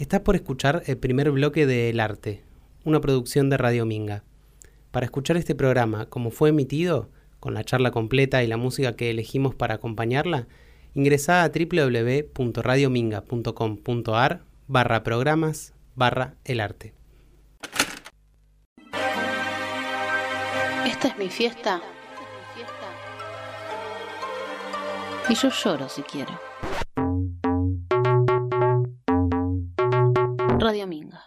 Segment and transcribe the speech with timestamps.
[0.00, 2.42] Estás por escuchar el primer bloque de El Arte,
[2.84, 4.24] una producción de Radio Minga.
[4.92, 9.10] Para escuchar este programa como fue emitido, con la charla completa y la música que
[9.10, 10.48] elegimos para acompañarla,
[10.94, 16.94] ingresa a www.radiominga.com.ar barra programas barra el arte.
[20.86, 21.82] Esta es mi fiesta.
[25.28, 26.49] Y yo lloro si quiero.
[30.60, 31.22] Radio Minga.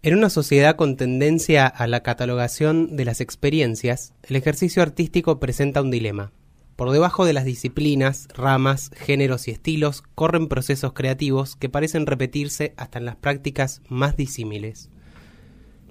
[0.00, 5.82] En una sociedad con tendencia a la catalogación de las experiencias, el ejercicio artístico presenta
[5.82, 6.32] un dilema.
[6.76, 12.72] Por debajo de las disciplinas, ramas, géneros y estilos corren procesos creativos que parecen repetirse
[12.78, 14.88] hasta en las prácticas más disímiles.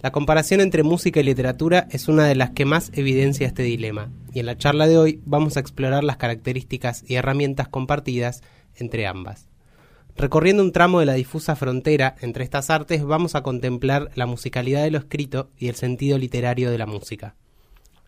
[0.01, 4.11] La comparación entre música y literatura es una de las que más evidencia este dilema,
[4.33, 8.41] y en la charla de hoy vamos a explorar las características y herramientas compartidas
[8.73, 9.52] entre ambas.
[10.15, 14.83] Recorriendo un tramo de la difusa frontera entre estas artes vamos a contemplar la musicalidad
[14.83, 17.35] de lo escrito y el sentido literario de la música.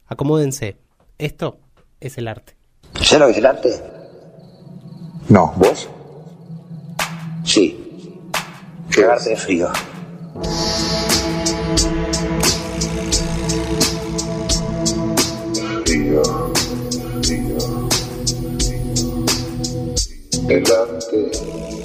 [0.06, 0.78] Acomódense,
[1.18, 1.60] esto
[2.00, 2.56] es el arte.
[3.02, 3.70] ¿Sé lo que es el arte?
[5.30, 5.90] No, ¿vos?
[7.44, 8.30] Sí.
[8.92, 9.70] Cagarte de frío,
[15.86, 16.22] frío.
[20.48, 21.85] El arte.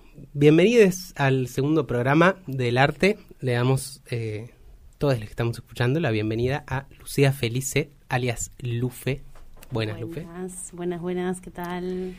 [0.33, 3.17] bienvenidos al segundo programa del arte.
[3.39, 4.49] Le damos, eh,
[4.97, 9.21] todos los que estamos escuchando, la bienvenida a Lucía Felice, alias Lufe.
[9.71, 10.21] Buenas, Lufe.
[10.21, 12.15] Buenas, buenas, buenas, ¿qué tal?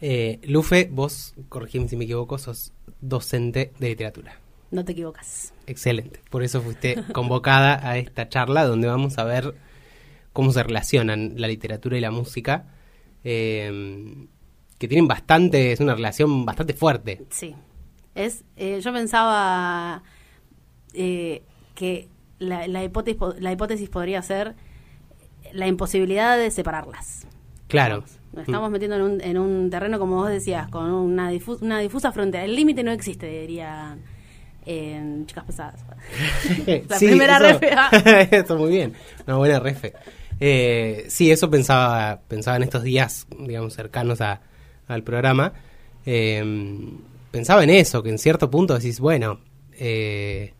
[0.00, 4.40] Eh, Lufe, vos, corregime si me equivoco, sos docente de literatura.
[4.70, 5.54] No te equivocas.
[5.66, 6.20] Excelente.
[6.30, 9.54] Por eso fuiste convocada a esta charla donde vamos a ver
[10.32, 12.66] cómo se relacionan la literatura y la música,
[13.24, 14.26] eh,
[14.78, 17.24] que tienen bastante, es una relación bastante fuerte.
[17.30, 17.54] Sí.
[18.14, 20.02] Es, eh, yo pensaba
[20.94, 21.42] eh,
[21.74, 24.54] que la, la hipótesis, la hipótesis podría ser
[25.52, 27.26] la imposibilidad de separarlas.
[27.68, 28.04] Claro.
[28.32, 31.78] Nos estamos metiendo en un, en un terreno, como vos decías, con una, difu- una
[31.78, 32.44] difusa frontera.
[32.44, 34.02] El límite no existe, dirían
[34.66, 35.84] en Chicas Pesadas.
[36.88, 37.70] La Sí, primera eso- refe.
[37.76, 37.90] ah.
[38.30, 38.92] Eso muy bien,
[39.26, 39.94] una buena refe.
[40.38, 44.42] Eh, sí, eso pensaba, pensaba en estos días, digamos, cercanos a-
[44.86, 45.52] al programa.
[46.04, 46.42] Eh,
[47.30, 49.40] pensaba en eso, que en cierto punto decís, bueno,
[49.78, 50.54] eh,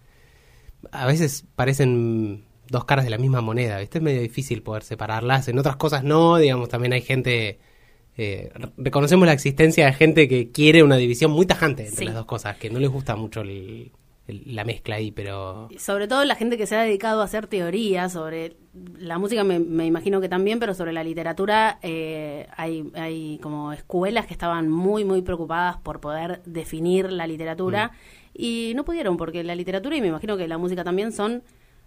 [0.92, 3.98] a veces parecen dos caras de la misma moneda, ¿viste?
[3.98, 5.48] Es medio difícil poder separarlas.
[5.48, 7.58] En otras cosas no, digamos, también hay gente...
[8.18, 12.04] eh, re- reconocemos la existencia de gente que quiere una división muy tajante entre Sí.
[12.06, 13.92] las dos cosas, que no les gusta mucho el-
[14.28, 15.68] la mezcla ahí, pero...
[15.78, 18.56] sobre todo la gente que se ha dedicado a hacer teoría sobre
[18.98, 23.72] la música, me, me imagino que también, pero sobre la literatura eh, hay, hay como
[23.72, 27.92] escuelas que estaban muy, muy preocupadas por poder definir la literatura
[28.34, 31.42] y no pudieron, porque la literatura y me imagino que la música también son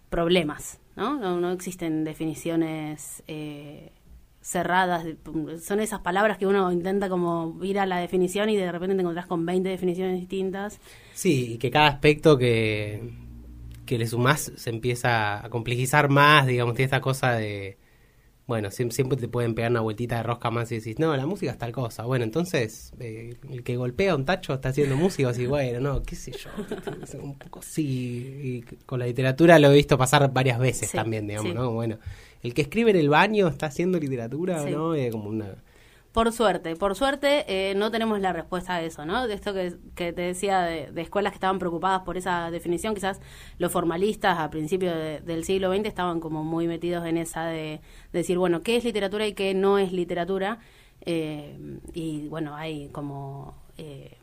[0.09, 1.19] problemas, ¿no?
[1.19, 3.91] No, no existen definiciones eh,
[4.49, 5.05] cerradas,
[5.61, 9.01] son esas palabras que uno intenta como ir a la definición y de repente te
[9.01, 10.79] encontrás con 20 definiciones distintas.
[11.13, 13.13] Sí, y que cada aspecto que,
[13.85, 17.77] que le sumás se empieza a complejizar más, digamos, tiene esta cosa de...
[18.49, 21.25] Bueno, siem- siempre te pueden pegar una vueltita de rosca más y decís, no, la
[21.27, 22.03] música es tal cosa.
[22.03, 26.15] Bueno, entonces, eh, el que golpea un tacho está haciendo música, así, bueno, no, qué
[26.15, 26.49] sé yo,
[27.21, 28.63] un poco sí.
[28.67, 31.55] Y con la literatura lo he visto pasar varias veces Sí, también, digamos, sí.
[31.55, 31.71] ¿no?
[31.71, 31.99] Bueno,
[32.41, 34.71] el que escribe en el baño está haciendo literatura, Sí.
[34.71, 34.95] ¿no?
[34.95, 35.53] Eh, como una...
[36.11, 39.27] Por suerte, por suerte eh, no tenemos la respuesta a eso, ¿no?
[39.27, 42.95] De esto que, que te decía de, de escuelas que estaban preocupadas por esa definición,
[42.95, 43.21] quizás
[43.59, 47.81] los formalistas a principios de- del siglo XX estaban como muy metidos en esa de,
[48.11, 50.57] de decir, bueno, ¿qué es literatura y qué no es literatura?
[51.01, 54.17] Eh, y bueno, hay como eh,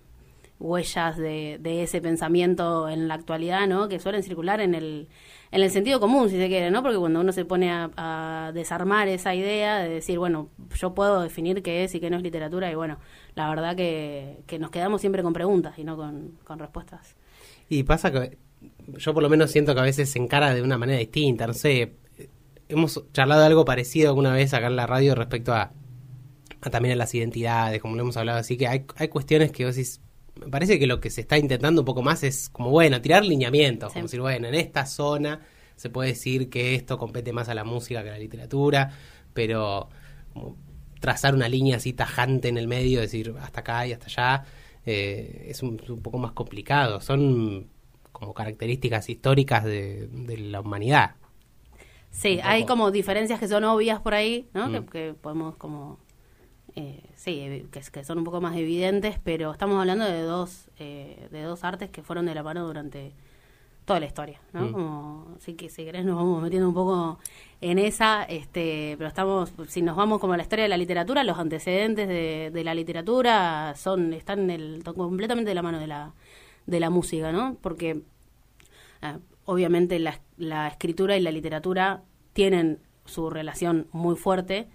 [0.59, 3.89] huellas de, de ese pensamiento en la actualidad, ¿no?
[3.89, 5.09] Que suelen circular en el,
[5.51, 6.83] en el sentido común, si se quiere, ¿no?
[6.83, 11.63] Porque cuando uno se pone a, desarmar esa idea de decir, bueno, yo puedo definir
[11.63, 12.99] qué es y qué no es literatura, y bueno,
[13.35, 17.17] la verdad que, nos quedamos siempre con preguntas y no con, respuestas.
[17.69, 18.39] Y pasa que
[18.97, 21.55] yo por lo menos siento que a veces se encara de una manera distinta, no
[21.55, 21.95] sé,
[22.69, 25.73] hemos charlado algo parecido alguna vez acá en la radio respecto a,
[26.61, 29.65] a también a las identidades, como lo hemos hablado, así que hay, hay cuestiones que
[29.65, 30.01] vos decís,
[30.41, 33.25] me parece que lo que se está intentando un poco más es como, bueno, tirar
[33.25, 33.95] lineamientos, Sí.
[33.95, 35.41] como decir, bueno, en esta zona
[35.77, 38.91] se puede decir que esto compete más a la música que a la literatura,
[39.35, 39.89] pero
[40.33, 40.57] como
[41.01, 44.45] trazar una línea así tajante en el medio, decir hasta acá y hasta allá,
[44.87, 47.01] eh, es un, un poco más complicado.
[47.01, 47.69] Son
[48.13, 51.17] como características históricas de, de la humanidad.
[52.11, 54.69] Sí, hay como diferencias que son obvias por ahí, ¿no?
[54.69, 54.73] Mm.
[54.73, 55.99] Que, que podemos como...
[56.77, 61.29] eh, sí, que, que son un poco más evidentes, pero estamos hablando de dos, eh,
[61.31, 63.13] de dos artes que fueron de la mano durante
[63.85, 64.63] toda la historia, ¿no?
[64.63, 64.73] Mm.
[64.73, 67.19] Como, así que si querés nos vamos metiendo un poco
[67.61, 71.25] en esa, este, pero estamos, si nos vamos como a la historia de la literatura,
[71.25, 76.13] los antecedentes de, de la literatura son, están el, completamente de la mano de la,
[76.67, 77.57] de la música, ¿no?
[77.61, 78.03] Porque
[79.03, 82.03] Ah, obviamente la, la escritura y la literatura
[82.33, 84.69] tienen su relación muy fuerte,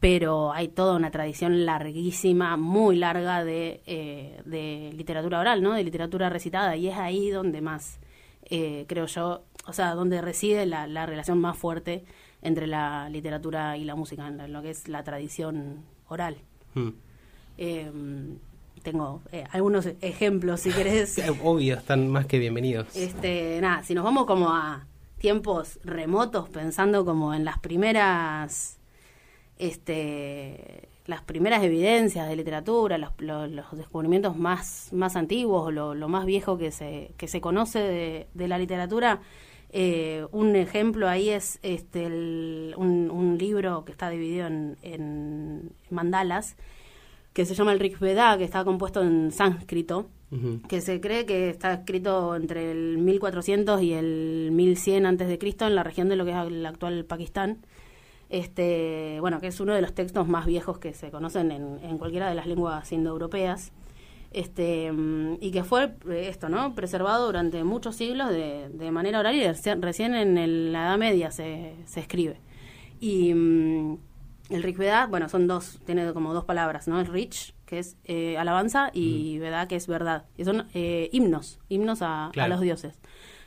[0.00, 5.72] pero hay toda una tradición larguísima, muy larga de, eh, de literatura oral, ¿no?
[5.72, 7.98] De literatura recitada, y es ahí donde más,
[8.44, 12.04] eh, creo yo, o sea, donde reside la, la relación más fuerte
[12.42, 16.36] entre la literatura y la música, en lo que es la tradición oral.
[16.74, 16.88] Mm.
[17.58, 17.90] Eh,
[18.82, 21.20] tengo eh, algunos ejemplos, si querés.
[21.42, 22.94] Obvio, están más que bienvenidos.
[22.96, 24.86] Este, nada, si nos vamos como a
[25.18, 28.77] tiempos remotos, pensando como en las primeras,
[29.58, 36.08] este, las primeras evidencias de literatura, los, lo- los descubrimientos más, más antiguos, lo, lo
[36.08, 39.20] más viejo que se, que se conoce de, de la literatura,
[39.70, 45.70] eh, un ejemplo ahí es este, el- un, un libro que está dividido en, en
[45.90, 46.56] mandalas,
[47.32, 50.08] que se llama el Rig Veda, que está compuesto en sánscrito
[50.68, 55.66] que se cree que está escrito entre el 1400 y el 1100 antes de Cristo
[55.66, 57.64] en la región de lo que es el actual Pakistán.
[58.30, 61.98] Este, bueno, que es uno de los textos más viejos que se conocen en, en
[61.98, 63.72] cualquiera de las lenguas indoeuropeas.
[64.30, 66.74] Este, mm, y que fue eh, esto, ¿no?
[66.74, 70.98] Preservado durante muchos siglos de, de manera oral y reci- recién en el- la Edad
[70.98, 72.38] Media se, se escribe.
[73.00, 73.98] Y mm,
[74.50, 77.00] el Rig Veda, bueno, son dos, tiene como dos palabras, ¿no?
[77.00, 80.26] El Rich, que es eh, alabanza, y Veda, que es verdad.
[80.36, 82.98] Y son eh, himnos, himnos a, los dioses.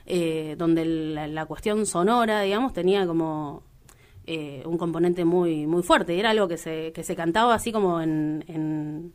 [0.08, 3.62] Eh, donde la, la cuestión sonora, digamos, tenía como
[4.28, 6.18] eh, un componente muy muy fuerte.
[6.20, 9.14] Era algo que se, que se cantaba así como en, en,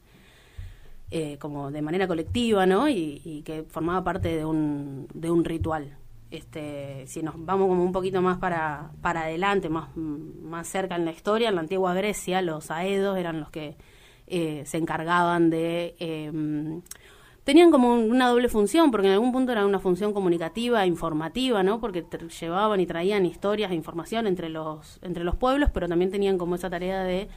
[1.10, 2.88] eh, como de manera colectiva, ¿no?
[2.88, 5.96] Y, y que formaba parte de un, de un ritual.
[6.30, 11.04] Este, si nos vamos como un poquito más para, para adelante, más, más cerca en
[11.04, 13.76] la historia, en la antigua Grecia, los aedos eran los que
[14.26, 15.94] eh, se encargaban de...
[17.46, 21.62] tenían como un- una doble función, porque en algún punto era una función comunicativa, informativa,
[21.62, 21.80] ¿no?
[21.80, 22.04] Porque
[22.40, 26.56] llevaban y traían historias e información entre los, entre los pueblos, pero también tenían como
[26.56, 27.28] esa tarea de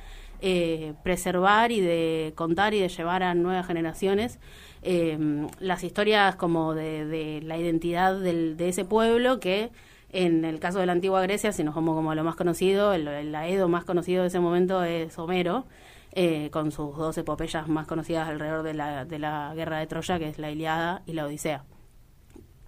[0.42, 4.40] eh, preservar y de contar y de llevar a nuevas generaciones
[4.82, 5.18] eh,
[5.60, 9.70] las historias como de, de la identidad del, de ese pueblo que
[10.12, 12.94] en el caso de la antigua Grecia, si nos vamos como a lo más conocido,
[12.94, 15.66] el, el aedo más conocido de ese momento es Homero,
[16.12, 20.20] eh, con sus dos epopeyas más conocidas alrededor de la, de la guerra de Troya,
[20.20, 21.66] que es la Iliada y la Odisea.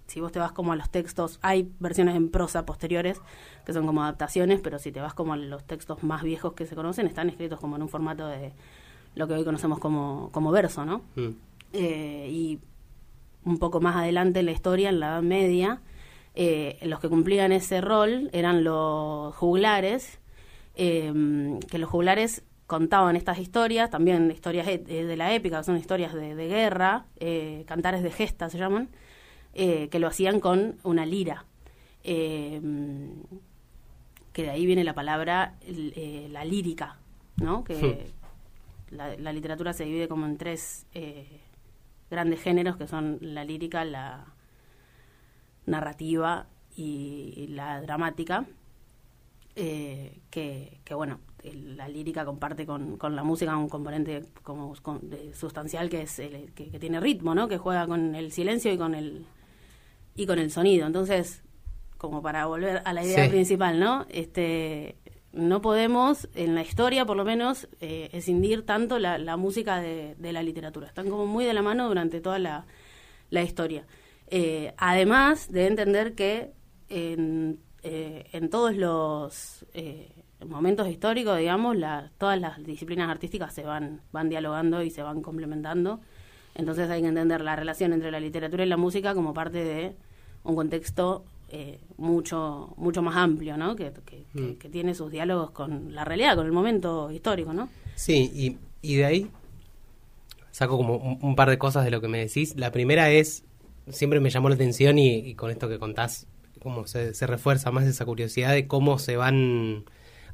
[0.06, 3.20] Si vos te vas como a los textos, hay versiones en prosa posteriores
[3.64, 6.66] que son como adaptaciones, pero si te vas como a los textos más viejos que
[6.66, 8.52] se conocen, están escritos como en un formato de
[9.14, 11.02] lo que hoy conocemos como, como verso, ¿no?
[11.16, 11.30] Mm.
[11.72, 12.60] Eh, y
[13.44, 15.80] un poco más adelante en la historia, en la Edad Media,
[16.34, 20.20] eh, los que cumplían ese rol eran los juglares,
[20.74, 25.76] eh, que los juglares contaban estas historias, también historias e- eh, de la épica, son
[25.76, 28.88] historias de, de guerra, eh, cantares de gesta se llaman,
[29.52, 31.44] eh, que lo hacían con una lira.
[32.02, 32.58] Eh,
[34.32, 35.54] que de ahí viene la palabra
[36.30, 36.96] la lírica,
[37.36, 37.62] ¿no?
[37.62, 37.74] Que
[38.90, 40.86] la, la literatura se divide como en tres
[42.10, 44.24] grandes géneros que son la lírica, la
[45.66, 48.46] narrativa y la dramática.
[49.56, 54.74] eh, que, que, bueno, el- la lírica comparte con, con la música un componente como
[54.82, 57.48] con- de- sustancial que es el, que, que tiene ritmo, ¿no?
[57.48, 59.24] Que juega con el silencio y con el
[60.14, 60.86] y con el sonido.
[60.86, 61.42] Entonces,
[61.98, 63.30] como para volver a la idea Sí.
[63.30, 64.04] principal, ¿no?
[64.10, 64.96] Este,
[65.32, 70.14] no podemos, en la historia por lo menos, eh, escindir tanto la, la música de,
[70.18, 70.88] de la literatura.
[70.88, 72.66] Están como muy de la mano durante toda la,
[73.30, 73.86] la historia.
[74.28, 76.52] Eh, además de entender que
[76.90, 80.10] en, eh, en todos los eh,
[80.46, 85.22] momentos históricos, digamos, la, todas las disciplinas artísticas se van, van dialogando y se van
[85.22, 86.00] complementando.
[86.54, 89.92] Entonces hay que entender la relación entre la literatura y la música como parte de
[90.44, 93.76] un contexto eh, mucho mucho más amplio, ¿no?
[93.76, 94.54] Que, que- que- Mm.
[94.56, 97.68] que tiene sus diálogos con la realidad, con el momento histórico, ¿no?
[97.94, 99.30] Sí, y, y de ahí
[100.50, 102.56] saco como un, un par de cosas de lo que me decís.
[102.56, 103.44] La primera es,
[103.88, 106.26] siempre me llamó la atención y, y con esto que contás,
[106.60, 109.84] como se, se refuerza más esa curiosidad de cómo se van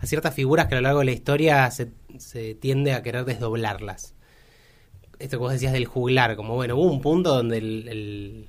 [0.01, 1.89] a ciertas figuras que a lo largo de la historia se,
[2.19, 4.15] se tiende a querer desdoblarlas.
[5.19, 8.47] Esto que vos decías del juglar, como bueno, hubo un punto donde el, el,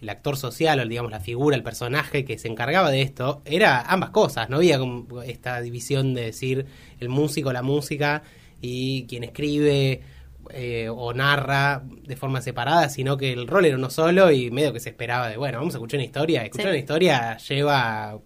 [0.00, 3.80] el actor social, o digamos la figura, el personaje que se encargaba de esto, era
[3.82, 6.66] ambas cosas, no había como esta división de decir
[7.00, 8.22] el músico, la música
[8.60, 10.02] y quien escribe
[10.50, 14.72] eh, o narra de forma separada, sino que el rol era uno solo y medio
[14.72, 16.44] que se esperaba de, bueno, vamos a escuchar una historia.
[16.44, 16.70] Escuchar Sí.
[16.70, 18.18] una historia lleva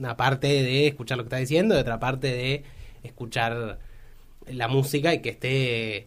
[0.00, 2.64] una parte de escuchar lo que está diciendo y otra parte de
[3.04, 3.78] escuchar
[4.46, 6.06] la música y que esté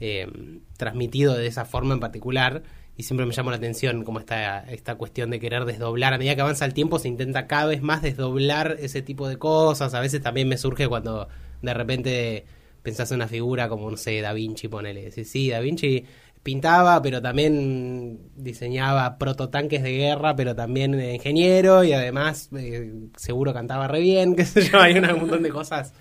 [0.00, 2.62] eh, transmitido de esa forma en particular.
[2.96, 6.14] Y siempre me llamó la atención como esta, esta cuestión de querer desdoblar.
[6.14, 9.38] A medida que avanza el tiempo se intenta cada vez más desdoblar ese tipo de
[9.38, 9.94] cosas.
[9.94, 11.28] A veces también me surge cuando
[11.62, 12.44] de repente
[12.82, 15.10] pensás en una figura como, no sé, Da Vinci, ponele.
[15.10, 16.04] Sí, sí, Da Vinci
[16.42, 23.52] pintaba, pero también diseñaba prototanques de guerra, pero también era ingeniero y además eh, seguro
[23.52, 25.92] cantaba re bien, qué sé yo, hay un montón de cosas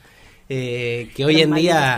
[0.50, 1.96] eh, que hoy Los en día...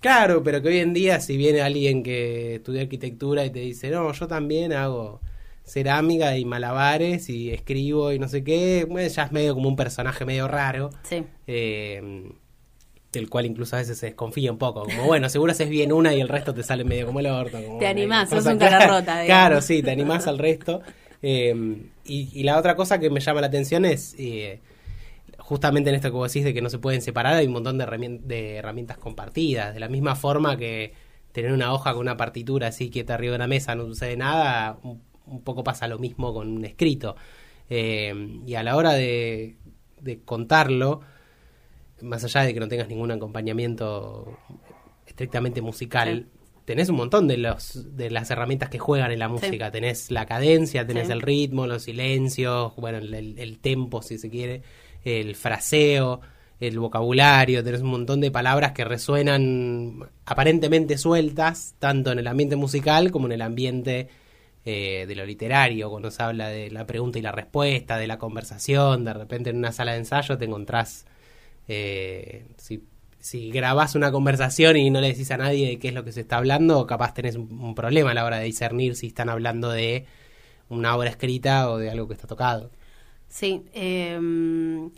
[0.00, 3.88] Claro, pero que hoy en día si viene alguien que estudia arquitectura y te dice,
[3.90, 5.20] no, yo también hago
[5.64, 9.76] cerámica y malabares y escribo y no sé qué, bueno, ya es medio como un
[9.76, 11.22] personaje medio raro, Sí.
[11.46, 12.32] eh,
[13.12, 16.14] del cual incluso a veces se desconfía un poco, como bueno, seguro haces bien una
[16.14, 17.62] y el resto te sale medio como el orto.
[17.62, 18.78] como, Te animás, sos un clara.
[18.78, 19.26] cara rota, digamos.
[19.26, 20.80] Claro, sí, te animás al resto.
[21.22, 21.54] Eh,
[22.04, 24.14] y, y la otra cosa que me llama la atención es...
[24.18, 24.60] eh,
[25.38, 27.78] justamente en esto que vos decís de que no se pueden separar, hay un montón
[27.78, 29.74] de, herramien- de herramientas compartidas.
[29.74, 30.94] De la misma forma que
[31.32, 34.78] tener una hoja con una partitura así quieta arriba de una mesa no sucede nada,
[34.82, 37.16] un, un poco pasa lo mismo con un escrito.
[37.70, 39.56] Eh, y a la hora de,
[40.00, 41.00] de contarlo,
[42.02, 44.36] más allá de que no tengas ningún acompañamiento
[45.06, 46.26] estrictamente musical,
[46.64, 49.70] tenés un montón de los de las herramientas que juegan en la música.
[49.70, 51.12] Tenés la cadencia, tenés Sí.
[51.12, 54.62] el ritmo, los silencios, bueno, el, el- el tempo, si se quiere,
[55.04, 56.20] el fraseo,
[56.60, 62.54] el vocabulario, tenés un montón de palabras que resuenan aparentemente sueltas, tanto en el ambiente
[62.56, 64.08] musical como en el ambiente
[64.64, 68.18] eh, de lo literario, cuando se habla de la pregunta y la respuesta, de la
[68.18, 71.04] conversación, de repente en una sala de ensayo te encontrás,
[71.68, 72.82] eh, si,
[73.18, 76.12] si grabás una conversación y no le decís a nadie de qué es lo que
[76.12, 79.70] se está hablando, capaz tenés un, problema a la hora de discernir si están hablando
[79.70, 80.06] de
[80.68, 82.70] una obra escrita o de algo que está tocado.
[83.28, 84.18] Sí, eh,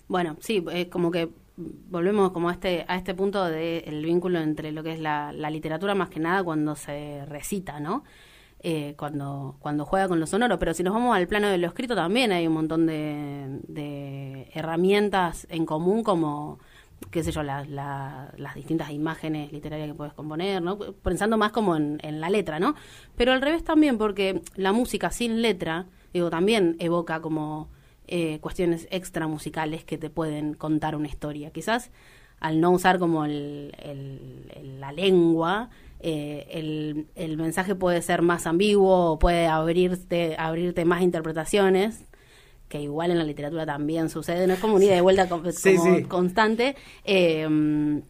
[0.08, 4.72] bueno, sí, eh, como que volvemos como a este a este punto del vínculo entre
[4.72, 8.02] lo que es la, la literatura más que nada cuando se recita, ¿no?
[8.66, 11.66] Eh, cuando cuando juega con lo sonoro, pero si nos vamos al plano de lo
[11.66, 16.58] escrito también hay un montón de, herramientas en común como
[17.10, 20.78] qué sé yo, la- la- las distintas imágenes literarias que puedes componer, ¿no?
[20.78, 22.74] Pensando más como en, en la letra, ¿no?
[23.16, 27.68] Pero al revés también, porque la música sin letra, digo, también evoca como
[28.06, 31.50] eh, cuestiones extra musicales que te pueden contar una historia.
[31.50, 31.90] Quizás
[32.40, 33.72] al no usar como el-
[34.80, 35.68] la lengua,
[36.06, 42.04] eh, el, el mensaje puede ser más ambiguo, o puede abrirte, abrirte más interpretaciones,
[42.68, 45.50] que igual en la literatura también sucede, no es como un ida y vuelta como,
[45.50, 46.02] Sí, como sí.
[46.04, 46.76] constante.
[47.04, 48.00] Eh,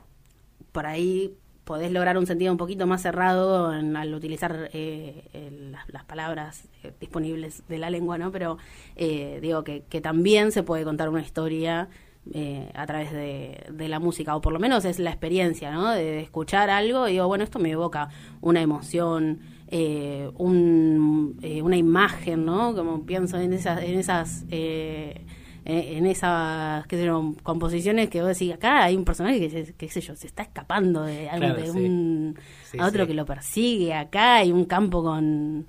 [0.72, 1.34] por ahí
[1.64, 6.04] podés lograr un sentido un poquito más cerrado en- al utilizar eh, el- las, las
[6.04, 8.30] palabras eh, disponibles de la lengua, ¿no?
[8.32, 8.58] Pero
[8.96, 11.88] eh, digo que, que también se puede contar una historia
[12.32, 15.90] eh, a través de, de la música, o por lo menos es la experiencia, ¿no?
[15.90, 18.08] De escuchar algo y digo, bueno, esto me evoca
[18.40, 22.74] una emoción, eh, un, eh, una imagen, ¿no?
[22.74, 25.24] Como pienso en esas, en esas eh,
[25.66, 29.74] eh, en esas qué sé yo, composiciones que vos decís, acá hay un personaje que,
[29.74, 31.78] qué sé yo, se está escapando de, algo, Claro, de sí.
[31.78, 32.38] un,
[32.70, 33.08] Sí, a otro sí.
[33.08, 35.66] que lo persigue, acá hay un campo con,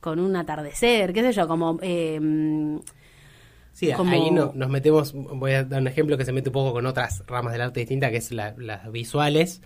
[0.00, 1.78] con un atardecer, qué sé yo, como...
[3.72, 6.52] Sí, Como- ahí no- nos metemos, voy a dar un ejemplo que se mete un
[6.52, 9.62] poco con otras ramas del arte distinta, que es la- las visuales,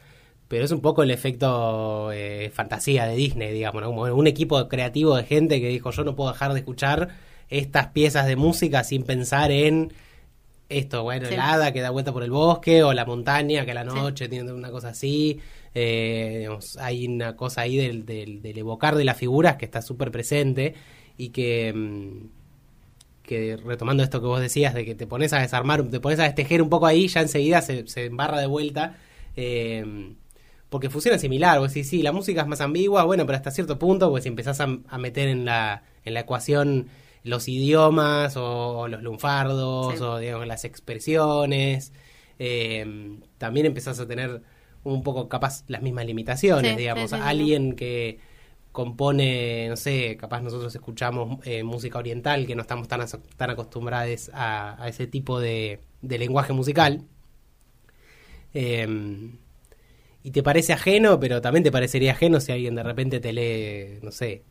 [0.48, 3.88] pero es un poco el efecto eh, fantasía de Disney, digamos, ¿no?
[3.88, 7.08] como un equipo creativo de gente que dijo, yo no puedo dejar de escuchar
[7.50, 9.92] estas piezas de música sin pensar en
[10.68, 11.34] esto, bueno, Sí.
[11.34, 14.28] el hada que da vuelta por el bosque, o la montaña que a la noche
[14.28, 15.38] tiene una cosa así,
[15.74, 19.82] eh, digamos, hay una cosa ahí del, del, del evocar de las figuras que está
[19.82, 20.74] súper presente
[21.16, 21.72] y que...
[23.26, 26.24] que retomando esto que vos decías, de que te pones a desarmar, te pones a
[26.24, 28.96] destejer un poco ahí, ya enseguida se, se embarra de vuelta.
[29.36, 30.14] eh,
[30.68, 33.78] porque funciona similar, vos decís, sí, la música es más ambigua, bueno, pero hasta cierto
[33.78, 36.88] punto, pues si empezás a, a meter en la, en la ecuación
[37.22, 40.02] los idiomas o, o los lunfardos Sí.
[40.02, 41.92] o digamos, las expresiones,
[42.38, 44.42] eh, también empezás a tener
[44.84, 47.10] un poco capaz las mismas limitaciones, Sí, digamos.
[47.10, 48.18] sí, Alguien que
[48.76, 53.00] compone, no sé, capaz nosotros escuchamos eh, música oriental, que no estamos tan,
[53.38, 57.00] tan acostumbrados a, a ese tipo de, de lenguaje musical.
[58.52, 58.86] Eh,
[60.22, 63.98] y te parece ajeno, pero también te parecería ajeno si alguien de repente te lee,
[64.02, 64.42] no sé,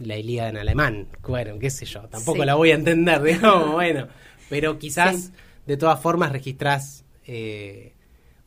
[0.00, 1.06] la Ilíada en alemán.
[1.22, 2.46] Bueno, qué sé yo, tampoco Sí.
[2.46, 4.08] la voy a entender, digamos, bueno.
[4.48, 5.32] Pero quizás, Sí.
[5.66, 7.92] de todas formas, registrás, eh,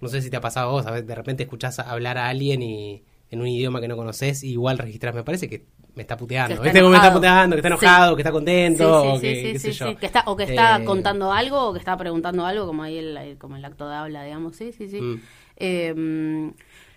[0.01, 2.27] no sé si te ha pasado a vos, a ver, de repente escuchás hablar a
[2.27, 3.03] alguien y
[3.33, 6.47] en un idioma que no conoces, igual registrás, me parece que me está puteando.
[6.49, 7.55] Que está ¿Viste cómo me está puteando?
[7.55, 7.85] Que está Sí.
[7.85, 9.87] enojado, que está contento, Sí, o sí, que, sí, qué sí, sé sí, yo.
[9.89, 12.83] sí, que está, o que está Eh, contando algo o que está preguntando algo, como
[12.83, 14.55] ahí el, el- como el acto de habla, digamos.
[14.55, 15.01] Sí, sí, sí.
[15.01, 15.21] Mm.
[15.57, 16.53] Eh, mm,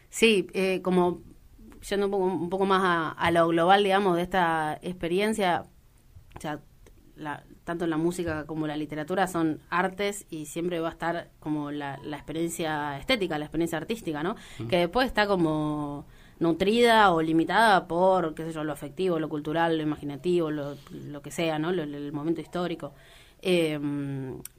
[0.08, 1.20] sí, eh, como
[1.88, 5.64] yendo un poco, un poco más a, a lo global, digamos, de esta experiencia,
[6.36, 6.60] o sea,
[7.16, 11.70] la- tanto la música como la literatura son artes y siempre va a estar como
[11.72, 14.36] la, la experiencia estética, la experiencia artística, ¿no?
[14.68, 16.06] Que después está como
[16.38, 21.22] nutrida o limitada por, qué sé yo, lo afectivo, lo cultural, lo imaginativo, lo, lo
[21.22, 21.72] que sea, ¿no?
[21.72, 22.92] Lo- el momento histórico.
[23.42, 23.78] Eh,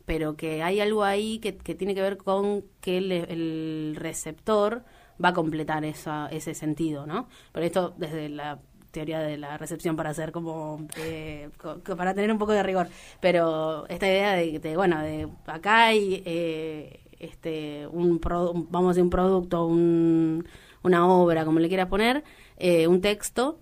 [0.06, 4.84] pero que hay algo ahí que, que tiene que ver con que el, receptor
[5.24, 7.28] va a completar esa, ese sentido, ¿no?
[7.52, 8.60] Pero esto desde la
[8.92, 11.50] teoría de la recepción para hacer como eh,
[11.98, 12.88] para tener un poco de rigor
[13.20, 19.04] pero esta idea de, de, bueno de acá hay eh, este un pro- vamos decir
[19.04, 20.48] un producto un-
[20.88, 22.24] una obra como le quieras poner
[22.58, 23.60] eh, un texto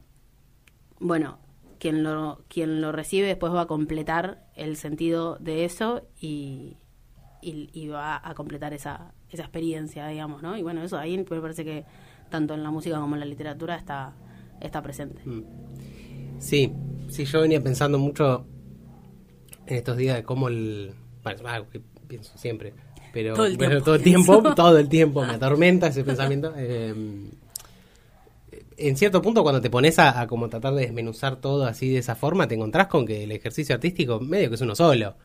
[0.99, 1.39] bueno
[1.79, 6.77] quien lo quien lo recibe después va a completar el sentido de eso y
[7.41, 11.63] y, va a completar esa esa experiencia digamos no y bueno eso ahí me parece
[11.63, 11.85] que
[12.29, 14.15] tanto en la música como en la literatura está
[14.61, 15.21] está presente.
[16.39, 16.71] Sí,
[17.09, 18.45] sí, yo venía pensando mucho
[19.65, 20.93] en estos días de cómo el...
[21.23, 21.65] Bueno,
[22.07, 22.73] pienso siempre,
[23.15, 26.53] pero Todo el tiempo todo el tiempo, todo el tiempo me atormenta ese pensamiento.
[26.57, 26.93] eh,
[28.77, 31.99] en cierto punto, cuando te pones a, a como tratar de desmenuzar todo así de
[31.99, 35.15] esa forma, te encontrás con que el ejercicio artístico medio que es uno solo.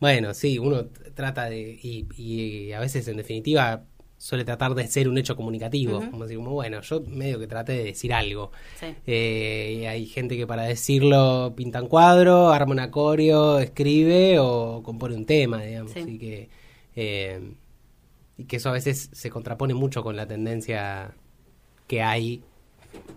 [0.00, 1.78] Bueno, sí, uno trata de...
[1.82, 3.84] Y, y a veces, en definitiva,
[4.18, 6.00] suele tratar de ser un hecho comunicativo.
[6.10, 8.50] Como decir, como, bueno, yo medio que traté de decir algo.
[8.78, 14.38] sí Eh, y hay gente que para decirlo pinta un cuadro, arma un acorio, escribe
[14.38, 15.92] o compone un tema, digamos.
[15.92, 16.00] Sí.
[16.00, 16.48] Así que,
[17.00, 17.40] eh,
[18.36, 21.12] y que eso a veces se contrapone mucho con la tendencia
[21.86, 22.42] que hay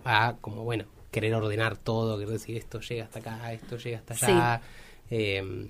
[0.04, 4.14] a, como bueno, querer ordenar todo, querer decir esto llega hasta acá, esto llega hasta
[4.14, 4.60] allá.
[5.10, 5.68] Eh,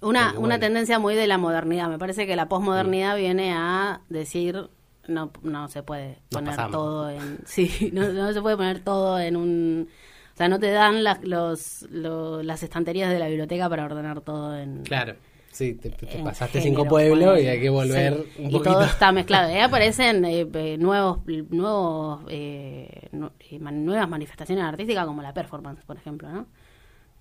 [0.00, 1.88] Una, una tendencia muy de la modernidad.
[1.88, 4.68] Me parece que la posmodernidad viene a decir
[5.06, 9.36] no no se puede poner todo en sí no, no se puede poner todo en
[9.36, 9.88] un
[10.32, 14.22] o sea no te dan las los, lo- las estanterías de la biblioteca para ordenar
[14.22, 15.14] todo en claro,
[15.54, 15.90] sí, te,
[16.22, 18.72] pasaste género, cinco pueblos y hay que volver Sí, un y poquito.
[18.74, 19.48] todo está mezclado.
[19.48, 21.18] Ahí aparecen eh, eh, nuevos
[21.50, 23.08] nuevos eh,
[23.50, 26.46] eh, nuevas manifestaciones artísticas como la performance por ejemplo no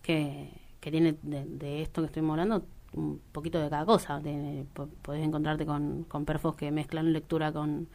[0.01, 2.65] que, que tiene de, de esto que estuvimos hablando
[2.95, 4.19] un poquito de cada cosa.
[4.19, 7.87] De- po- podés encontrarte con, con perfos que mezclan lectura con,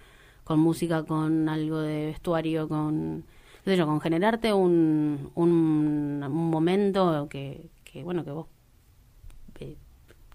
[0.44, 3.24] con música con algo de vestuario con
[3.64, 8.46] qué sé yo, con generarte un, un, un momento que, que bueno que vos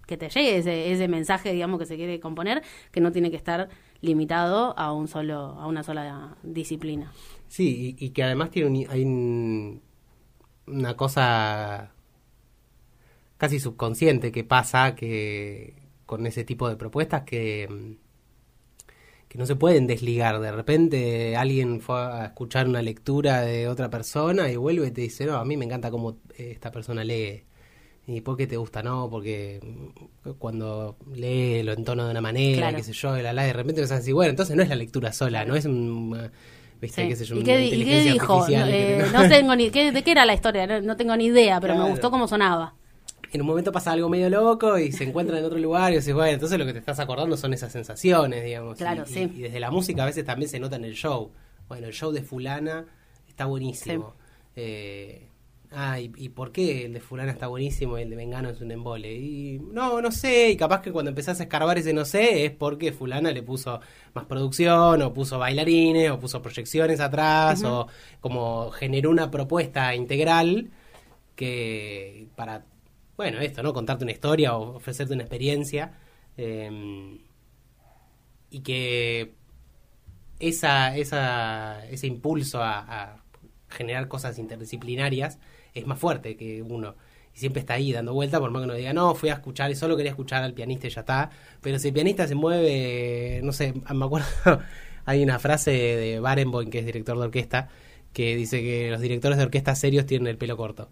[0.08, 2.62] que te llegue ese, ese mensaje, digamos, que se quiere componer,
[2.92, 3.70] que no tiene que estar
[4.02, 7.12] limitado a un solo, a una sola disciplina.
[7.48, 9.82] Sí, y, que además tiene un- hay un-
[10.68, 11.92] una cosa
[13.38, 15.74] casi subconsciente que pasa que
[16.06, 17.94] con ese tipo de propuestas que, mm,
[19.28, 20.40] que no se pueden desligar.
[20.40, 25.02] De repente alguien fue a escuchar una lectura de otra persona y vuelve y te
[25.02, 27.44] dice, no, a mí me encanta cómo eh, esta persona lee.
[28.06, 28.84] ¿Y por qué te gusta?
[28.84, 29.60] No, porque
[30.26, 32.78] mm, cuando lee lo entono de una manera, Claro.
[32.78, 34.76] qué sé yo, la, la, de repente vas a decir, bueno, entonces no es la
[34.76, 36.14] lectura sola, no es un...
[36.14, 36.30] uh,
[36.82, 37.04] ¿Viste?
[37.04, 37.08] Sí.
[37.08, 38.46] qué sé yo, ¿Y qué, y dijo?
[38.50, 40.68] No, eh, no tengo ni, ¿qué- ¿De qué era la historia?
[40.68, 41.86] No, no tengo ni idea, pero Claro.
[41.86, 42.74] me gustó cómo sonaba.
[43.32, 46.14] en un momento pasa algo medio loco y se encuentran en otro lugar y dices,
[46.14, 48.78] bueno, entonces lo que te estás acordando son esas sensaciones, digamos.
[48.78, 49.32] Claro, y, sí.
[49.34, 51.32] y desde la música a veces también se nota en el show.
[51.70, 52.86] Bueno, el show de fulana
[53.30, 54.14] está buenísimo.
[54.58, 55.30] Eh,
[55.74, 58.62] ah, ¿y, y por qué el de fulana está buenísimo y el de Mengano es
[58.62, 59.14] un embole?
[59.16, 62.52] Y no, no sé, y capaz que cuando empezás a escarbar ese no sé es
[62.52, 63.80] porque fulana le puso
[64.14, 67.88] más producción o puso bailarines o puso proyecciones atrás o
[68.22, 70.72] como generó una propuesta integral
[71.36, 72.66] que para
[73.18, 73.74] bueno, esto, ¿no?
[73.74, 75.94] Contarte una historia o ofrecerte una experiencia.
[76.38, 77.20] eh,
[78.50, 79.34] y que
[80.40, 82.80] esa, esa, ese impulso a,
[83.14, 83.24] a
[83.70, 85.40] generar cosas interdisciplinarias
[85.74, 86.96] es más fuerte que uno.
[87.36, 89.72] Y siempre está ahí dando vuelta, por más que uno diga, no, fui a escuchar
[89.72, 91.30] y solo quería escuchar al pianista y ya está.
[91.62, 94.28] Pero si el pianista se mueve, no sé, me acuerdo,
[95.06, 97.70] Hay una frase de Barenboim, que es director de orquesta,
[98.14, 100.90] que dice que los directores de orquesta serios tienen el pelo corto.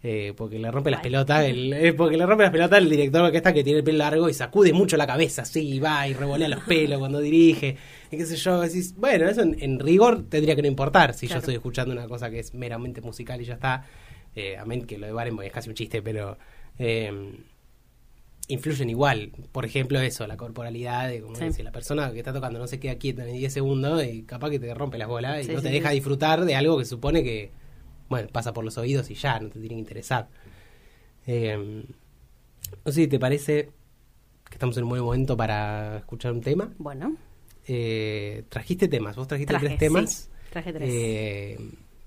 [0.00, 3.22] Eh, porque le rompe las pelotas, el, eh, porque le rompe las pelotas el director
[3.22, 6.06] de orquesta que tiene el pelo largo y sacude mucho la cabeza, así, y va
[6.06, 7.76] y revolea los pelos cuando dirige,
[8.10, 11.26] y qué sé yo, decís, bueno, eso en, en rigor tendría que no importar si
[11.26, 13.84] yo estoy escuchando una cosa que es meramente musical y ya está,
[14.34, 16.38] eh, amén que lo de Barenboim es casi un chiste, pero
[16.78, 17.32] eh,
[18.48, 21.44] influyen igual, por ejemplo eso, la corporalidad, de como Sí.
[21.44, 24.50] decir, la persona que está tocando no se queda quieta ni 10 segundos y capaz
[24.50, 25.74] que te rompe las bolas y no te sí.
[25.74, 27.50] deja disfrutar de algo que supone que
[28.08, 30.28] bueno, pasa por los oídos y ya, no te tiene que interesar.
[31.26, 31.84] Eh,
[32.84, 33.68] no sé si te parece
[34.48, 36.72] que estamos en un buen momento para escuchar un tema.
[36.78, 37.16] Bueno,
[37.68, 40.10] Eh, trajiste temas, vos trajiste Traje, tres temas.
[40.10, 40.88] sí, traje tres.
[40.90, 41.58] Eh,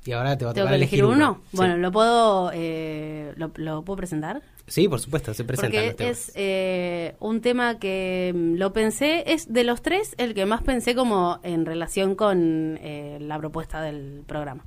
[0.03, 1.41] y ahora te va a ¿tengo tocar que elegir uno?
[1.51, 1.57] Sí.
[1.57, 4.41] Bueno, ¿lo puedo eh, lo, lo puedo presentar?
[4.65, 6.29] Sí, por supuesto, se presentan Porque los temas.
[6.29, 10.63] es eh, un tema que mm, lo pensé, es de los tres el que más
[10.63, 14.65] pensé como en relación con eh, la propuesta del programa.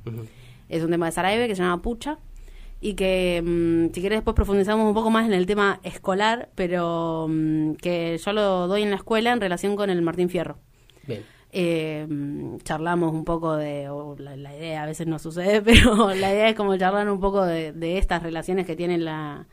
[0.68, 2.18] Es un tema de Sarajevo que se llama Pucha
[2.80, 7.26] y que mm, si quieres después profundizamos un poco más en el tema escolar, pero
[7.28, 10.58] mm, que yo lo doy en la escuela en relación con el Martín Fierro.
[11.06, 11.24] Bien.
[12.08, 16.48] Mm, charlamos un poco de, o la, idea a veces no sucede, pero la idea
[16.48, 19.46] es como charlar un poco de, estas relaciones que tiene la,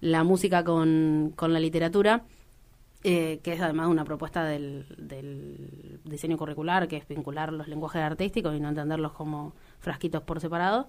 [0.00, 2.24] la música con, con la literatura,
[3.04, 8.02] eh, que es además una propuesta del, del diseño curricular, que es vincular los lenguajes
[8.02, 10.88] artísticos y no entenderlos como frasquitos por separado.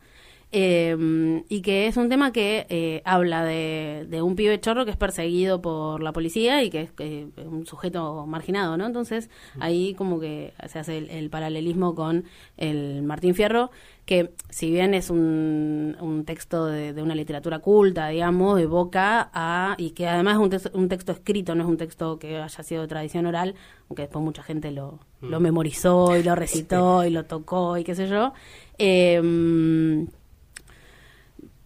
[0.52, 4.90] Eh, y que es un tema que eh, habla de, de un pibe chorro que
[4.92, 8.88] es perseguido por la policía y que es eh, un sujeto marginado, ¿no?
[8.88, 12.24] Entonces ahí como que se hace el, el paralelismo con
[12.58, 13.70] el Martín Fierro,
[14.08, 19.76] que si bien es un, un texto de, de una literatura culta, digamos, evoca a,
[19.78, 22.64] y que además es un, texto- un texto escrito, no es un texto que haya
[22.64, 23.54] sido de tradición oral,
[23.88, 27.94] aunque después mucha gente lo, lo memorizó y lo recitó y lo tocó y qué
[27.94, 28.34] sé yo.
[28.80, 30.08] Eh,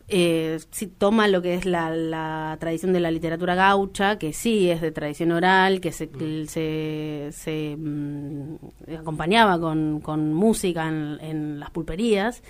[0.07, 4.69] eh, sí toma lo que es la, la tradición de la literatura gaucha, que sí
[4.69, 8.55] es de tradición oral, que se, que se, se, mm,
[8.99, 12.43] acompañaba con, con música en, en las pulperías,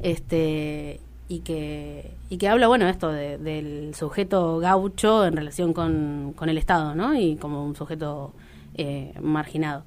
[0.00, 6.32] este y que, y que habla, bueno, esto de- del sujeto gaucho en relación con,
[6.34, 7.14] con el Estado, ¿no?
[7.14, 8.32] Y como un sujeto
[8.74, 9.84] eh, marginado.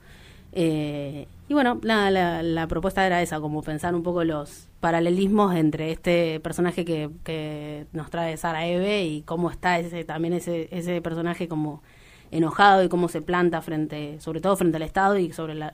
[0.53, 5.53] Eh, y bueno, la, la, la propuesta era esa, como pensar un poco los paralelismos
[5.53, 10.69] entre este personaje que, que nos trae Sara Eve y cómo está ese también ese,
[10.71, 11.83] ese personaje como
[12.31, 15.73] enojado y cómo se planta frente, sobre todo frente al Estado y sobre la,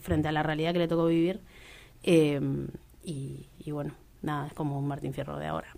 [0.00, 1.42] frente a la realidad que le tocó vivir.
[2.02, 2.40] Eh,
[3.04, 5.68] y, y bueno, nada, es como un Martín Fierro de ahora.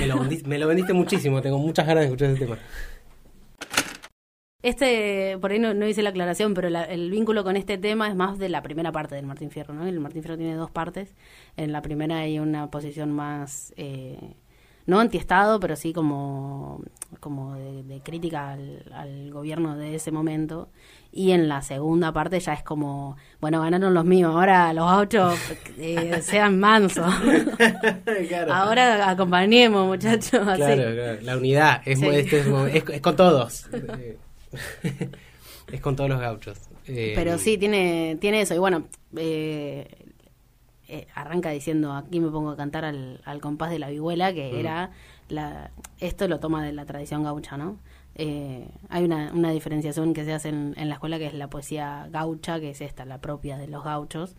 [0.00, 2.58] Me lo, vendiste, me lo vendiste muchísimo, tengo muchas ganas de escuchar ese tema.
[4.82, 8.08] Este, por ahí no, no hice la aclaración, pero la- el vínculo con este tema
[8.08, 9.86] es más de la primera parte del Martín Fierro, ¿no?
[9.86, 11.14] El Martín Fierro tiene dos partes.
[11.56, 14.18] En la primera hay una posición más, eh,
[14.86, 16.82] no antiestado, pero sí como,
[17.20, 20.70] como de, de crítica al, al gobierno de ese momento.
[21.12, 25.34] Y en la segunda parte ya es como, bueno, ganaron los míos, ahora los ocho
[25.78, 27.14] eh, sean mansos.
[28.28, 28.52] Claro.
[28.52, 30.40] ahora acompañemos, muchachos.
[30.48, 30.62] así.
[30.62, 32.06] Claro, la unidad es, Sí.
[32.08, 33.68] este es, mo- es- es con todos.
[35.72, 36.58] Es con todos los gauchos.
[36.86, 38.54] Eh, Pero sí, tiene, tiene eso.
[38.54, 38.84] Y bueno,
[39.16, 39.86] eh,
[40.88, 44.50] eh, arranca diciendo, aquí me pongo a cantar al, al compás de la vihuela, que
[44.50, 44.56] Mm.
[44.56, 44.90] era,
[45.28, 47.78] la, esto lo toma de la tradición gaucha, ¿no?
[48.16, 52.08] Hay una, una diferenciación que se hace en, en la escuela que es la poesía
[52.10, 54.34] gaucha, que es esta, la propia de los gauchos.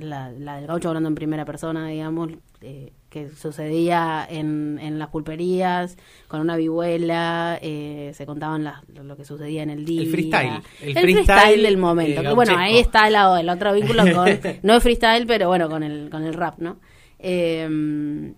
[0.00, 2.30] La, la del gaucho hablando en primera persona, digamos,
[2.62, 5.96] eh, que sucedía en, en las pulperías,
[6.28, 10.02] con una vihuela, eh, se contaban las- lo, que sucedía en el día.
[10.02, 10.46] El freestyle,
[10.82, 12.22] el El, freestyle, freestyle, del momento.
[12.22, 14.28] que, bueno, ahí está el, el otro vínculo con,
[14.62, 16.78] no es freestyle, pero bueno, con el, con el rap, ¿no?
[17.18, 18.32] Eh,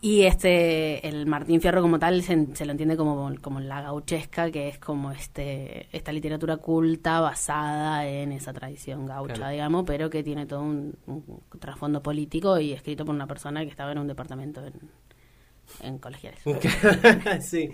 [0.00, 4.50] y este, el Martín Fierro como tal se, se lo entiende como, como la gauchesca,
[4.50, 9.52] que es como este esta literatura culta basada en esa tradición gaucha, Claro.
[9.52, 13.70] digamos, pero que tiene todo un, un trasfondo político y escrito por una persona que
[13.70, 14.74] estaba en un departamento en,
[15.82, 16.40] en colegiales.
[17.40, 17.70] sí.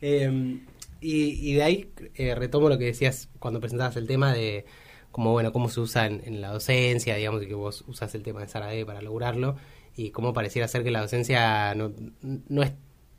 [0.00, 0.60] Eh,
[1.00, 4.64] y, y de ahí eh, retomo lo que decías cuando presentabas el tema de
[5.12, 8.22] como bueno cómo se usa en, en la docencia, digamos, y que vos usas el
[8.22, 9.56] tema de Sarae para lograrlo,
[9.98, 12.72] y cómo pareciera ser que la docencia no, no es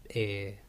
[0.09, 0.59] eh,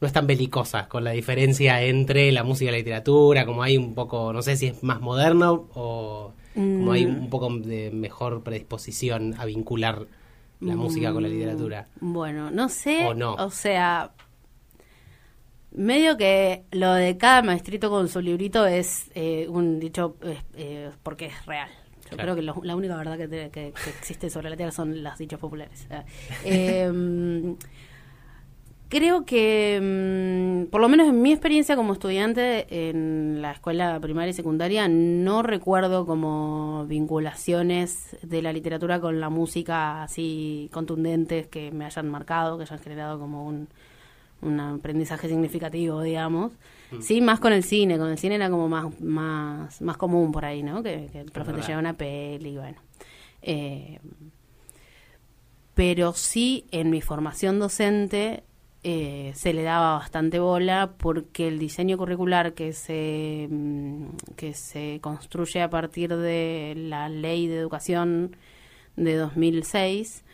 [0.00, 3.76] no es tan belicosa con la diferencia entre la música y la literatura, como hay
[3.76, 8.42] un poco, no sé si es más moderno o como hay un poco de mejor
[8.42, 10.06] predisposición a vincular
[10.60, 11.86] la música con la literatura.
[12.00, 13.06] Bueno, no sé.
[13.06, 13.34] ¿O no?
[13.34, 14.12] O sea,
[15.70, 20.90] Medio que lo de cada maestrito con su librito es eh, un dicho eh, eh,
[21.02, 21.68] porque es real.
[22.10, 22.34] Yo Claro.
[22.34, 25.02] creo que lo- la única verdad que, te- que- que existe sobre la Tierra son
[25.02, 25.86] los dichos populares.
[25.90, 26.04] Ah,
[26.44, 27.54] eh,
[28.88, 34.30] creo que, mm, por lo menos en mi experiencia como estudiante en la escuela primaria
[34.30, 41.70] y secundaria, no recuerdo como vinculaciones de la literatura con la música así contundentes que
[41.70, 43.68] me hayan marcado, que hayan generado como un,
[44.40, 46.52] un aprendizaje significativo, digamos.
[47.00, 50.44] Sí, más con el cine, con el cine era como más más, más común por
[50.44, 50.82] ahí, ¿no?
[50.82, 52.78] Que, que el profe te lleva una peli, bueno.
[53.42, 54.00] Eh,
[55.74, 58.42] pero sí en mi formación docente
[58.84, 64.98] eh, se le daba bastante bola porque el diseño curricular que se mm, que se
[65.00, 68.36] construye a partir de la ley de educación
[68.96, 70.24] de 2006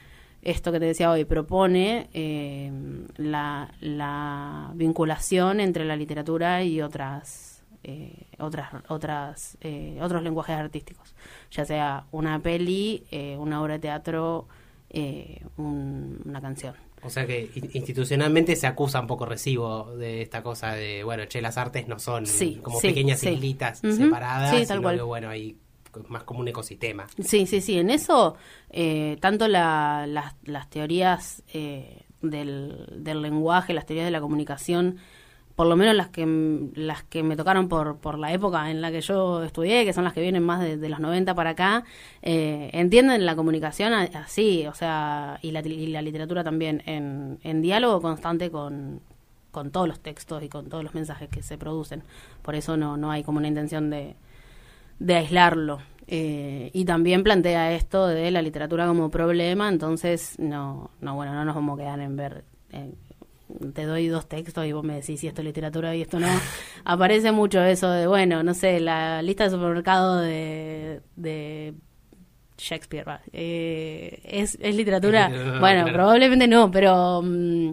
[0.45, 2.71] esto que te decía hoy propone eh,
[3.17, 11.15] la, la vinculación entre la literatura y otras eh, otras otras eh, otros lenguajes artísticos
[11.51, 14.47] ya sea una peli eh, una obra de teatro
[14.91, 20.23] eh, un- una canción O sea que in- institucionalmente se acusa un poco recibo de
[20.23, 23.27] esta cosa de, bueno, che, las artes no son Sí, como sí, pequeñas sí.
[23.83, 24.97] separadas, tal sino cual.
[24.97, 25.57] que, bueno, hay
[26.09, 27.07] más como un ecosistema.
[27.23, 27.79] Sí, sí, sí.
[27.79, 28.37] En eso,
[28.71, 34.97] eh, tanto la- las, las teorías eh, del, lenguaje, las teorías de la comunicación,
[35.57, 36.27] por lo menos las que
[36.75, 40.03] las que me tocaron por, por la época en la que yo estudié, que son
[40.03, 41.85] las que vienen más de, los 90 para acá,
[42.23, 47.63] eh, entienden la comunicación así, o sea, y la, y la literatura también, en, en
[47.63, 49.01] diálogo constante con,
[49.53, 52.03] con todos los textos y con todos los mensajes que se producen.
[52.43, 54.17] Por eso no, no hay como una intención de,
[54.99, 55.81] de aislarlo.
[56.07, 61.45] Eh, y también plantea esto de la literatura como problema, entonces no, no bueno, no
[61.47, 62.93] nos vamos a quedar en ver, eh,
[63.73, 66.29] te doy dos textos y vos me decís si esto es literatura y esto no.
[66.85, 71.73] Aparece mucho eso de, bueno, no sé, la lista de supermercado de, de
[72.59, 73.21] Shakespeare, va.
[73.33, 75.29] Eh, ¿es, ¿Es literatura?
[75.55, 77.23] No, bueno, probablemente no, pero...
[77.23, 77.73] mm,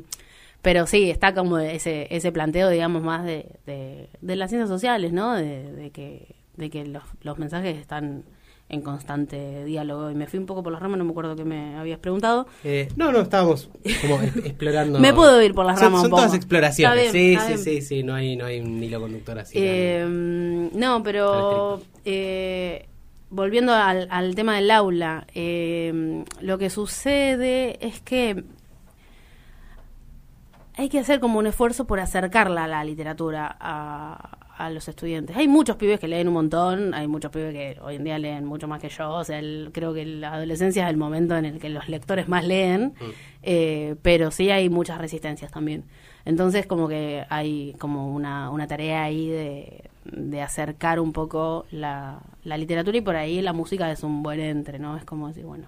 [0.61, 5.11] pero sí, está como ese, ese planteo, digamos, más de, de, de las ciencias sociales,
[5.11, 5.33] ¿no?
[5.33, 8.23] De, de que, de que los, los mensajes están
[8.69, 10.09] en constante diálogo.
[10.11, 12.47] Y me fui un poco por las ramas, no me acuerdo que me habías preguntado.
[12.63, 13.69] Eh, no, no, estábamos
[14.01, 14.97] como explorando.
[14.99, 16.21] Me puedo ir por las Son- ramas un Son, poco.
[16.21, 17.11] todas exploraciones.
[17.11, 19.57] Bien, sí, sí, sí, sí, no hay, no hay un hilo conductor así.
[19.59, 22.87] Eh, no, pero eh,
[23.29, 25.27] volviendo al, al tema del aula,
[26.39, 28.45] lo que sucede es que
[30.77, 35.35] hay que hacer como un esfuerzo por acercarla a la literatura a, a los estudiantes.
[35.37, 38.45] Hay muchos pibes que leen un montón, hay muchos pibes que hoy en día leen
[38.45, 41.45] mucho más que yo, o sea, el- creo que la adolescencia es el momento en
[41.45, 42.93] el que los lectores más leen,
[43.43, 45.83] eh, pero sí hay muchas resistencias también.
[46.25, 52.19] Entonces como que hay como una, una tarea ahí de, de acercar un poco la,
[52.43, 54.95] la literatura y por ahí la música es un buen entre, ¿no?
[54.97, 55.67] Es como decir, bueno,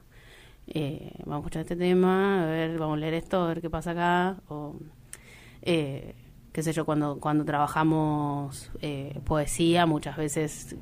[0.67, 3.69] eh, vamos a escuchar este tema, a ver, vamos a leer esto, a ver qué
[3.69, 4.75] pasa acá, o
[5.63, 6.13] eh,
[6.53, 10.75] qué sé yo, cuando, cuando trabajamos eh, poesía, muchas veces,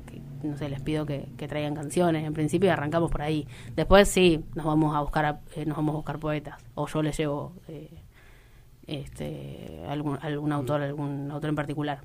[0.44, 3.48] no sé, les pido que, que traigan canciones, en principio y arrancamos por ahí.
[3.74, 7.02] Después sí, nos vamos a buscar, a- eh, nos vamos a buscar poetas, o yo
[7.02, 7.88] les llevo eh,
[8.86, 12.00] este, algún, algún autor, algún autor en particular.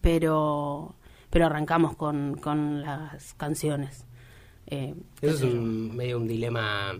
[0.00, 0.94] Pero,
[1.30, 4.06] pero arrancamos con, con las canciones.
[4.66, 6.92] Eso es un, medio un dilema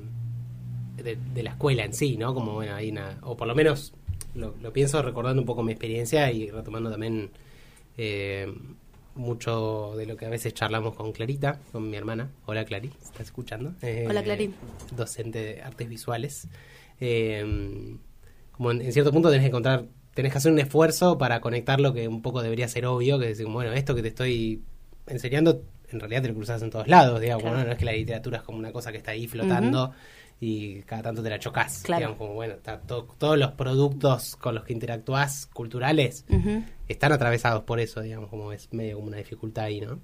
[0.97, 2.35] de, de la escuela en sí, ¿no?
[2.35, 3.17] Como, bueno, hay una.
[3.23, 3.95] O por lo menos
[4.35, 7.31] lo, lo pienso recordando un poco mi experiencia y retomando también
[7.97, 8.53] eh,
[9.15, 12.31] mucho de lo que a veces charlamos con Clarita, con mi hermana.
[12.47, 13.75] Hola, Clary, ¿estás escuchando?
[13.83, 14.55] Eh, Hola, Clary.
[14.97, 16.49] Docente de artes visuales.
[17.01, 17.97] Eh,
[18.53, 19.85] como en, en cierto punto tenés que encontrar.
[20.15, 23.31] Tenés que hacer un esfuerzo para conectar lo que un poco debería ser obvio, que
[23.31, 24.63] es decir, bueno, esto que te estoy
[25.07, 27.59] enseñando, en realidad te lo cruzas en todos lados, digamos, Claro.
[27.59, 27.65] ¿no?
[27.65, 29.93] No es que la literatura es como una cosa que está ahí flotando
[30.45, 31.83] y cada tanto te la chocas.
[31.85, 32.01] Claro.
[32.01, 36.25] Digamos, como bueno, está to- todos los productos con los que interactúas culturales
[36.89, 40.01] están atravesados por eso, digamos, como es medio como una dificultad ahí, ¿no?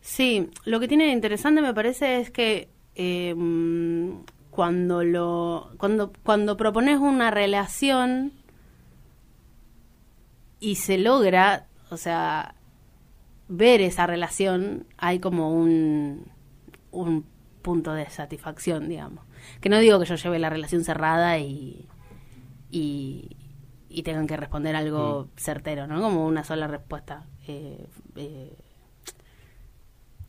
[0.00, 6.12] Sí, lo que tiene de interesante me parece es que eh, mm, cuando lo cuando
[6.24, 8.32] cuando propones una relación
[10.58, 12.54] y se logra, o sea,
[13.48, 16.26] ver esa relación, hay como un
[16.90, 17.24] un
[17.62, 19.24] punto de satisfacción, digamos.
[19.60, 21.88] Que no digo que yo lleve la relación cerrada y
[22.70, 23.36] y,
[23.88, 26.00] y tengan que responder algo certero, ¿no?
[26.02, 27.26] Como una sola respuesta.
[27.48, 27.86] eh,
[28.16, 28.56] eh,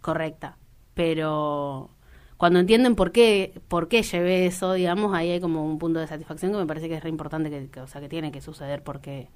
[0.02, 0.58] correcta.
[0.94, 1.90] Pero
[2.38, 6.08] cuando entienden por qué, por qué llevé eso, digamos, ahí hay como un punto de
[6.08, 8.42] satisfacción que me parece que es re importante que, que, o sea, que tiene que
[8.42, 9.30] suceder porque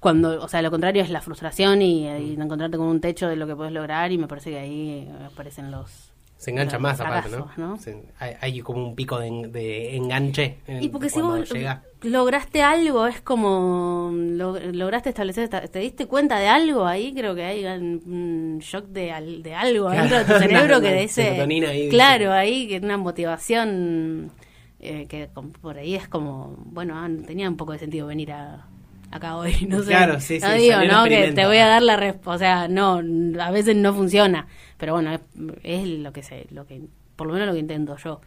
[0.00, 3.36] Cuando, o sea, lo contrario es la frustración y, y encontrarte con un techo de
[3.36, 6.11] lo que puedes lograr y me parece que ahí eh, aparecen los...
[6.42, 7.46] Se engancha más aparte, ¿no?
[7.46, 7.76] fracasos, ¿no?
[7.78, 10.58] Se- hay, hay como un pico de, en- de enganche.
[10.66, 11.84] en- Y porque si vos llega.
[12.02, 17.36] lograste algo, es como lo- lograste establecer, esta- te diste cuenta de algo ahí, creo
[17.36, 21.88] que hay un, shock de, de algo Claro, dentro de tu cerebro que dice, ahí,
[21.90, 22.32] claro, dice.
[22.32, 24.32] ahí que una motivación
[24.80, 25.28] eh, que
[25.60, 28.66] por ahí es como, bueno, ah, tenía un poco de sentido venir a
[29.12, 29.88] acá hoy, no sé.
[29.88, 32.68] Claro, sí, sí, no digo, no, que te voy a dar la respuesta, o sea,
[32.68, 33.00] no,
[33.40, 34.48] a veces no funciona,
[34.78, 35.20] pero bueno, es,
[35.62, 36.82] es lo que sé, lo que,
[37.14, 38.20] por lo menos lo que intento yo,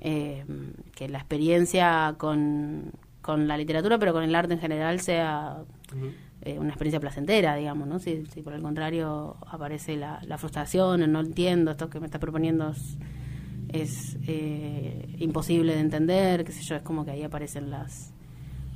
[0.00, 0.44] eh,
[0.94, 5.58] que la experiencia con, con la literatura, pero con el arte en general sea
[6.42, 7.98] eh, una experiencia placentera, digamos, ¿no?
[7.98, 12.06] Si, si por el contrario aparece la, la frustración, el no entiendo, esto que me
[12.06, 12.96] está proponiendo es,
[13.70, 18.14] es, eh, imposible de entender, qué sé yo, es como que ahí aparecen las,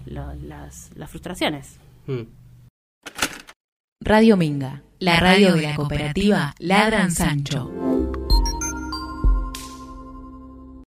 [0.07, 1.77] lo- las, las frustraciones.
[2.07, 2.23] Mm.
[4.01, 7.71] Radio Minga, la radio de la cooperativa Ladran Sancho.